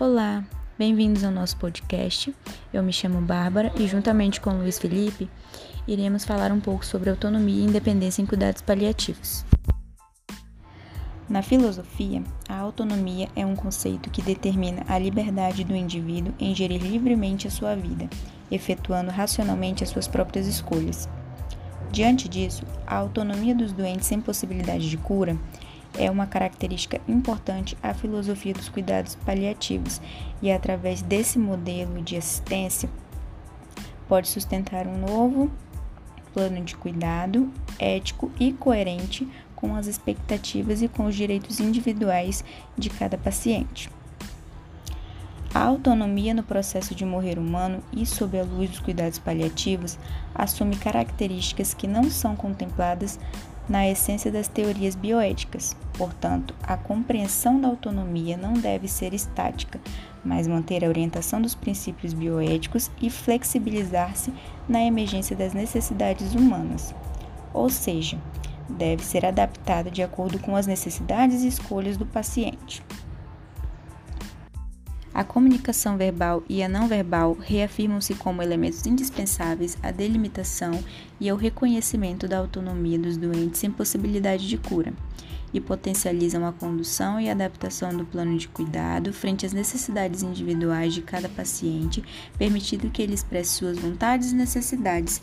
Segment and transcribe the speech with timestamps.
[0.00, 0.44] Olá,
[0.78, 2.32] bem-vindos ao nosso podcast.
[2.72, 5.28] Eu me chamo Bárbara e, juntamente com Luiz Felipe,
[5.88, 9.44] iremos falar um pouco sobre autonomia e independência em cuidados paliativos.
[11.28, 16.80] Na filosofia, a autonomia é um conceito que determina a liberdade do indivíduo em gerir
[16.80, 18.08] livremente a sua vida,
[18.52, 21.08] efetuando racionalmente as suas próprias escolhas.
[21.90, 25.36] Diante disso, a autonomia dos doentes sem possibilidade de cura
[25.96, 30.00] é uma característica importante à filosofia dos cuidados paliativos
[30.42, 32.88] e, através desse modelo de assistência,
[34.08, 35.50] pode sustentar um novo
[36.32, 42.44] plano de cuidado ético e coerente com as expectativas e com os direitos individuais
[42.76, 43.90] de cada paciente.
[45.52, 49.98] A autonomia no processo de morrer humano e sob a luz dos cuidados paliativos
[50.34, 53.18] assume características que não são contempladas
[53.68, 55.76] na essência das teorias bioéticas.
[55.92, 59.80] Portanto, a compreensão da autonomia não deve ser estática,
[60.24, 64.32] mas manter a orientação dos princípios bioéticos e flexibilizar-se
[64.68, 66.94] na emergência das necessidades humanas.
[67.52, 68.18] Ou seja,
[68.68, 72.82] deve ser adaptada de acordo com as necessidades e escolhas do paciente.
[75.18, 80.70] A comunicação verbal e a não verbal reafirmam-se como elementos indispensáveis à delimitação
[81.18, 84.92] e ao reconhecimento da autonomia dos doentes sem possibilidade de cura,
[85.52, 91.02] e potencializam a condução e adaptação do plano de cuidado frente às necessidades individuais de
[91.02, 92.00] cada paciente,
[92.38, 95.20] permitindo que ele expresse suas vontades e necessidades.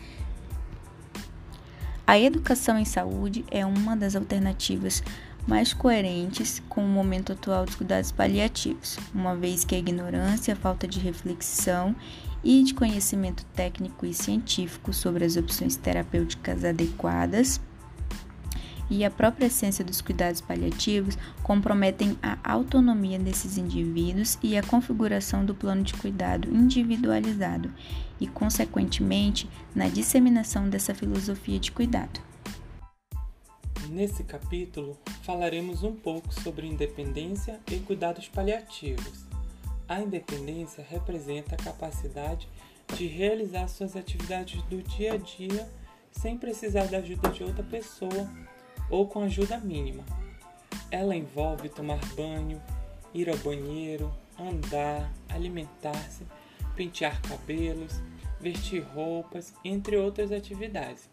[2.06, 5.02] A educação em saúde é uma das alternativas
[5.48, 10.58] mais coerentes com o momento atual dos cuidados paliativos, uma vez que a ignorância, a
[10.58, 11.96] falta de reflexão
[12.44, 17.60] e de conhecimento técnico e científico sobre as opções terapêuticas adequadas
[18.90, 25.44] e a própria essência dos cuidados paliativos comprometem a autonomia desses indivíduos e a configuração
[25.44, 27.72] do plano de cuidado individualizado
[28.20, 32.20] e, consequentemente, na disseminação dessa filosofia de cuidado.
[33.90, 39.26] Nesse capítulo, falaremos um pouco sobre independência e cuidados paliativos.
[39.88, 42.50] A independência representa a capacidade
[42.96, 45.70] de realizar suas atividades do dia a dia
[46.12, 48.28] sem precisar da ajuda de outra pessoa
[48.90, 50.04] ou com ajuda mínima.
[50.90, 52.62] Ela envolve tomar banho,
[53.14, 56.24] ir ao banheiro, andar, alimentar-se,
[56.76, 58.02] pentear cabelos,
[58.40, 61.10] vestir roupas, entre outras atividades.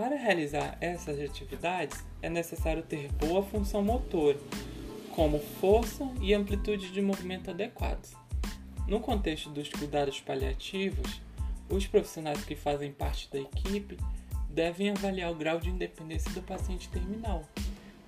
[0.00, 4.38] Para realizar essas atividades, é necessário ter boa função motora,
[5.14, 8.14] como força e amplitude de movimento adequados.
[8.88, 11.20] No contexto dos cuidados paliativos,
[11.68, 13.98] os profissionais que fazem parte da equipe
[14.48, 17.44] devem avaliar o grau de independência do paciente terminal,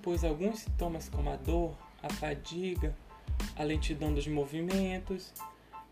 [0.00, 2.96] pois alguns sintomas como a dor, a fadiga,
[3.54, 5.30] a lentidão dos movimentos,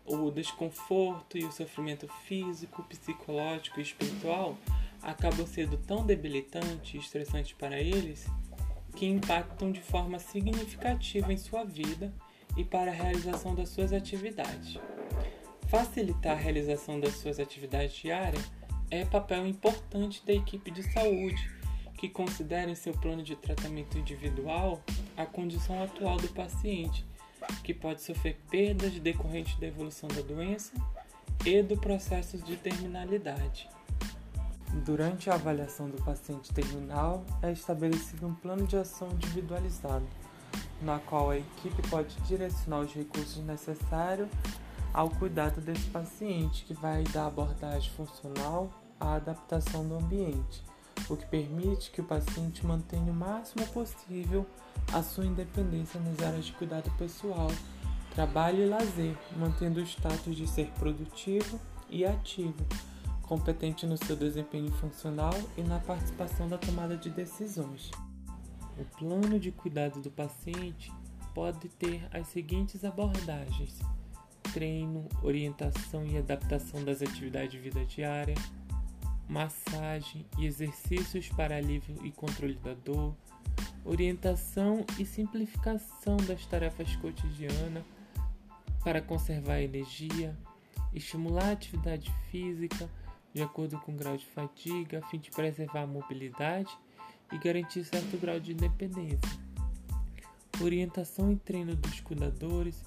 [0.03, 4.57] o desconforto e o sofrimento físico, psicológico e espiritual
[5.01, 8.25] acabam sendo tão debilitantes e estressantes para eles
[8.95, 12.13] que impactam de forma significativa em sua vida
[12.57, 14.79] e para a realização das suas atividades.
[15.67, 18.51] Facilitar a realização das suas atividades diárias
[18.89, 21.49] é papel importante da equipe de saúde,
[21.97, 24.83] que considera em seu plano de tratamento individual
[25.15, 27.05] a condição atual do paciente,
[27.63, 30.73] que pode sofrer perdas decorrentes da evolução da doença
[31.45, 33.69] e do processo de terminalidade.
[34.73, 40.07] Durante a avaliação do paciente terminal, é estabelecido um plano de ação individualizado,
[40.81, 44.29] na qual a equipe pode direcionar os recursos necessários
[44.93, 50.63] ao cuidado desse paciente, que vai da abordagem funcional à adaptação do ambiente,
[51.09, 54.45] o que permite que o paciente mantenha o máximo possível
[54.93, 57.51] a sua independência nas áreas de cuidado pessoal,
[58.15, 62.65] trabalho e lazer, mantendo o status de ser produtivo e ativo
[63.31, 67.89] competente no seu desempenho funcional e na participação da tomada de decisões.
[68.77, 70.91] O plano de cuidado do paciente
[71.33, 73.79] pode ter as seguintes abordagens:
[74.51, 78.35] treino, orientação e adaptação das atividades de vida diária,
[79.29, 83.15] massagem e exercícios para alívio e controle da dor,
[83.85, 87.85] orientação e simplificação das tarefas cotidianas
[88.83, 90.37] para conservar a energia,
[90.93, 92.89] estimular a atividade física
[93.33, 96.69] de acordo com o grau de fadiga, a fim de preservar a mobilidade
[97.31, 99.39] e garantir certo grau de independência.
[100.61, 102.83] Orientação e treino dos cuidadores,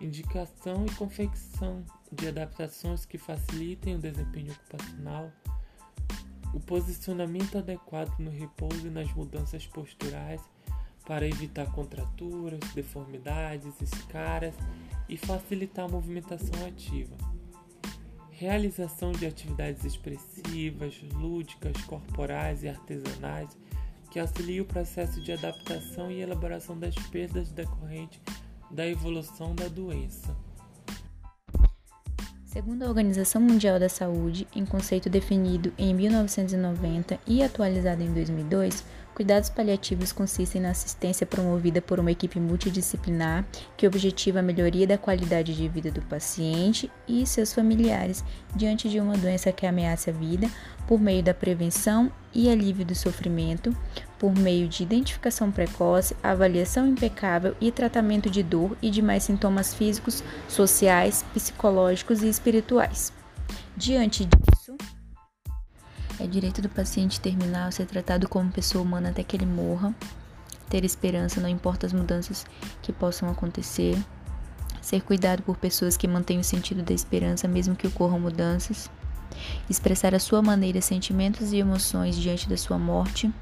[0.00, 5.32] indicação e confecção de adaptações que facilitem o desempenho ocupacional,
[6.52, 10.40] o posicionamento adequado no repouso e nas mudanças posturais
[11.04, 14.54] para evitar contraturas, deformidades, escaras
[15.08, 17.33] e facilitar a movimentação ativa.
[18.36, 23.56] Realização de atividades expressivas, lúdicas, corporais e artesanais
[24.10, 28.20] que auxiliem o processo de adaptação e elaboração das perdas decorrentes
[28.70, 30.36] da evolução da doença.
[32.54, 38.84] Segundo a Organização Mundial da Saúde, em conceito definido em 1990 e atualizado em 2002,
[39.12, 43.44] cuidados paliativos consistem na assistência promovida por uma equipe multidisciplinar
[43.76, 48.22] que objetiva a melhoria da qualidade de vida do paciente e seus familiares
[48.54, 50.48] diante de uma doença que ameaça a vida
[50.86, 53.74] por meio da prevenção e alívio do sofrimento,
[54.18, 60.24] por meio de identificação precoce, avaliação impecável e tratamento de dor e demais sintomas físicos,
[60.48, 63.12] sociais, psicológicos e espirituais.
[63.76, 64.76] Diante disso,
[66.18, 69.94] é direito do paciente terminal ser tratado como pessoa humana até que ele morra,
[70.70, 72.46] ter esperança, não importa as mudanças
[72.82, 73.96] que possam acontecer,
[74.80, 78.90] ser cuidado por pessoas que mantêm o sentido da esperança mesmo que ocorram mudanças,
[79.68, 83.32] expressar a sua maneira sentimentos e emoções diante da sua morte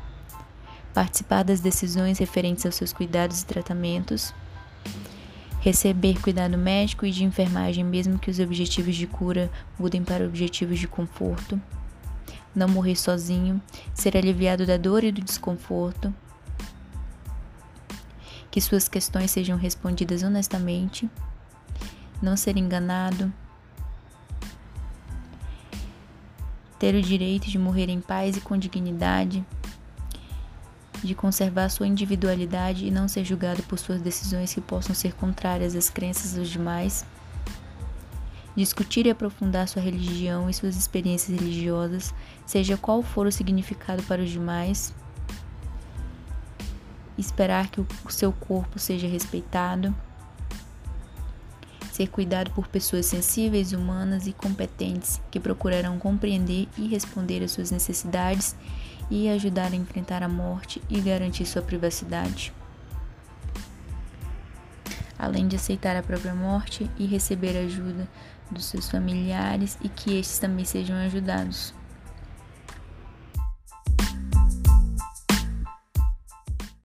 [0.92, 4.34] participar das decisões referentes aos seus cuidados e tratamentos,
[5.60, 10.78] receber cuidado médico e de enfermagem, mesmo que os objetivos de cura mudem para objetivos
[10.78, 11.60] de conforto,
[12.54, 13.60] não morrer sozinho,
[13.94, 16.12] ser aliviado da dor e do desconforto,
[18.50, 21.08] que suas questões sejam respondidas honestamente,
[22.20, 23.32] não ser enganado,
[26.82, 29.46] ter o direito de morrer em paz e com dignidade
[31.00, 35.76] de conservar sua individualidade e não ser julgado por suas decisões que possam ser contrárias
[35.76, 37.06] às crenças dos demais,
[38.56, 42.12] discutir e aprofundar sua religião e suas experiências religiosas,
[42.44, 44.92] seja qual for o significado para os demais,
[47.16, 49.94] esperar que o seu corpo seja respeitado,
[52.02, 57.70] ser cuidado por pessoas sensíveis, humanas e competentes que procurarão compreender e responder às suas
[57.70, 58.56] necessidades
[59.10, 62.52] e ajudar a enfrentar a morte e garantir sua privacidade.
[65.16, 68.08] Além de aceitar a própria morte e receber ajuda
[68.50, 71.72] dos seus familiares e que estes também sejam ajudados.